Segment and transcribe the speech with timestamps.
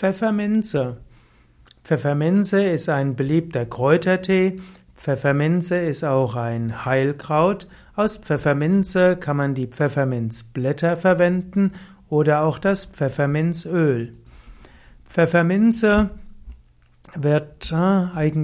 [0.00, 0.96] Pfefferminze.
[1.84, 4.58] Pfefferminze ist ein beliebter Kräutertee.
[4.94, 7.68] Pfefferminze ist auch ein Heilkraut.
[7.96, 11.72] Aus Pfefferminze kann man die Pfefferminzblätter verwenden
[12.08, 14.12] oder auch das Pfefferminzöl.
[15.04, 16.08] Pfefferminze
[17.14, 18.34] wird, äh,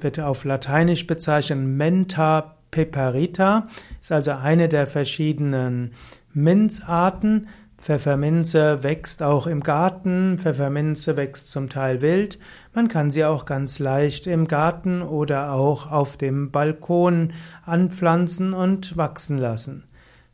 [0.00, 3.68] wird auf Lateinisch bezeichnet Menta piperita,
[4.00, 5.92] ist also eine der verschiedenen
[6.32, 7.48] Minzarten.
[7.84, 12.38] Pfefferminze wächst auch im Garten, Pfefferminze wächst zum Teil wild.
[12.72, 17.34] Man kann sie auch ganz leicht im Garten oder auch auf dem Balkon
[17.66, 19.84] anpflanzen und wachsen lassen.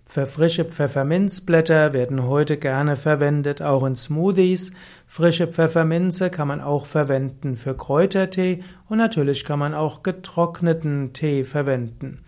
[0.06, 4.70] Frische Pfefferminzblätter werden heute gerne verwendet, auch in Smoothies.
[5.08, 11.42] Frische Pfefferminze kann man auch verwenden für Kräutertee und natürlich kann man auch getrockneten Tee
[11.42, 12.20] verwenden.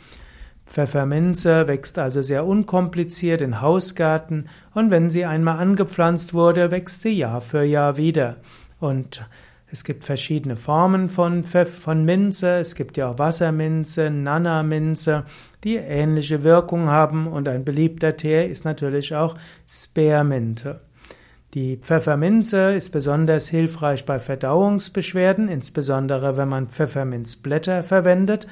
[0.73, 7.13] Pfefferminze wächst also sehr unkompliziert in Hausgärten und wenn sie einmal angepflanzt wurde, wächst sie
[7.13, 8.39] Jahr für Jahr wieder.
[8.81, 9.23] Und
[9.71, 12.57] es gibt verschiedene Formen von, Pfeff von Minze.
[12.57, 15.25] Es gibt ja auch Wasserminze, Nana-Minze,
[15.63, 17.27] die ähnliche Wirkung haben.
[17.27, 19.37] Und ein beliebter Tee ist natürlich auch
[19.69, 20.81] Spearminte.
[21.53, 28.47] Die Pfefferminze ist besonders hilfreich bei Verdauungsbeschwerden, insbesondere wenn man Pfefferminzblätter verwendet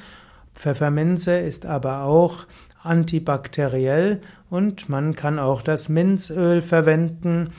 [0.53, 2.45] Pfefferminze ist aber auch
[2.83, 7.51] antibakteriell und man kann auch das Minzöl verwenden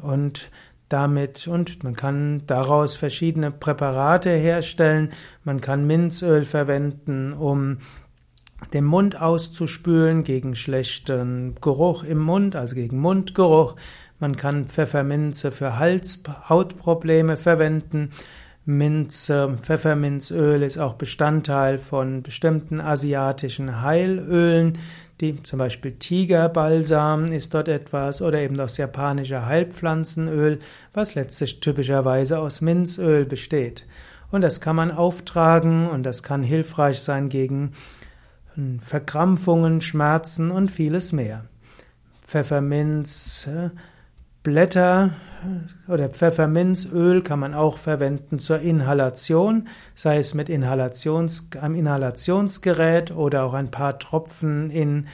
[0.00, 0.50] und
[0.88, 5.10] damit und man kann daraus verschiedene Präparate herstellen.
[5.44, 7.78] Man kann Minzöl verwenden, um
[8.72, 13.76] den Mund auszuspülen gegen schlechten Geruch im Mund, also gegen Mundgeruch.
[14.18, 18.10] Man kann Pfefferminze für Hals, Hautprobleme verwenden.
[18.68, 24.76] Minze, Pfefferminzöl ist auch Bestandteil von bestimmten asiatischen Heilölen,
[25.22, 30.58] die zum Beispiel Tigerbalsam ist dort etwas oder eben das japanische Heilpflanzenöl,
[30.92, 33.86] was letztlich typischerweise aus Minzöl besteht.
[34.30, 37.72] Und das kann man auftragen und das kann hilfreich sein gegen
[38.54, 41.46] hm, Verkrampfungen, Schmerzen und vieles mehr.
[42.26, 43.70] Pfefferminz äh,
[44.42, 45.10] Blätter
[45.88, 53.44] oder Pfefferminzöl kann man auch verwenden zur Inhalation, sei es mit Inhalations, einem Inhalationsgerät oder
[53.44, 55.06] auch ein paar Tropfen in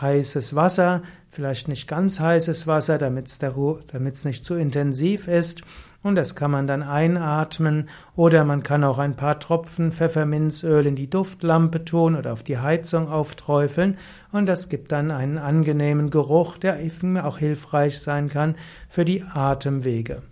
[0.00, 5.62] heißes Wasser, vielleicht nicht ganz heißes Wasser, damit es nicht zu intensiv ist
[6.02, 10.96] und das kann man dann einatmen oder man kann auch ein paar Tropfen Pfefferminzöl in
[10.96, 13.98] die Duftlampe tun oder auf die Heizung aufträufeln
[14.32, 16.78] und das gibt dann einen angenehmen Geruch, der
[17.24, 18.56] auch hilfreich sein kann
[18.88, 20.22] für die Atemwege.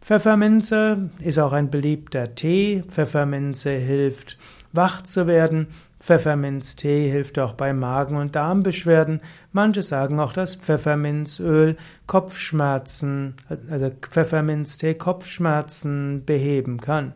[0.00, 2.84] Pfefferminze ist auch ein beliebter Tee.
[2.88, 4.38] Pfefferminze hilft
[4.72, 5.68] wach zu werden.
[6.00, 9.20] Pfefferminztee hilft auch bei Magen- und Darmbeschwerden.
[9.52, 13.34] Manche sagen auch, dass Pfefferminzöl Kopfschmerzen,
[13.70, 17.14] also Pfefferminztee Kopfschmerzen beheben kann.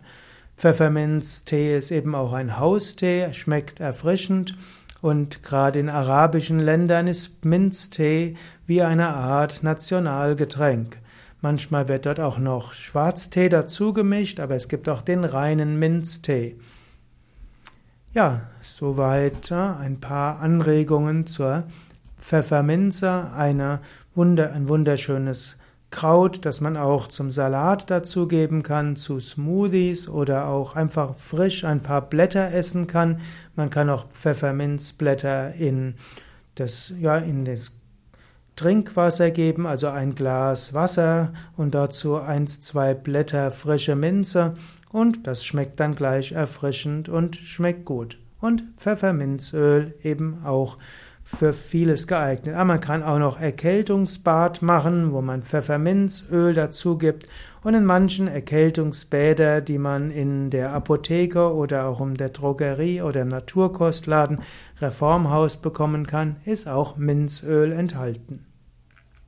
[0.57, 4.57] Pfefferminztee ist eben auch ein Haustee, schmeckt erfrischend
[5.01, 8.37] und gerade in arabischen Ländern ist Minztee
[8.67, 10.99] wie eine Art Nationalgetränk.
[11.41, 16.57] Manchmal wird dort auch noch Schwarztee dazu gemischt, aber es gibt auch den reinen Minztee.
[18.15, 21.65] Ja, soweit äh, ein paar Anregungen zur
[22.19, 23.81] Pfefferminze, eine
[24.15, 25.57] Wunder, ein wunderschönes
[25.91, 31.83] Kraut, das man auch zum Salat dazugeben kann, zu Smoothies oder auch einfach frisch ein
[31.83, 33.21] paar Blätter essen kann.
[33.57, 35.95] Man kann auch Pfefferminzblätter in
[36.57, 37.73] das, ja, in das
[38.57, 44.55] Trinkwasser geben, also ein Glas Wasser und dazu eins, zwei Blätter frische Minze
[44.91, 48.19] und das schmeckt dann gleich erfrischend und schmeckt gut.
[48.41, 50.77] Und Pfefferminzöl eben auch
[51.25, 52.55] für vieles geeignet.
[52.55, 57.29] Aber man kann auch noch Erkältungsbad machen, wo man Pfefferminzöl dazu gibt.
[57.63, 63.23] Und in manchen Erkältungsbäder, die man in der Apotheke oder auch in der Drogerie oder
[63.23, 64.41] im Naturkostladen
[64.81, 68.52] Reformhaus bekommen kann, ist auch Minzöl enthalten.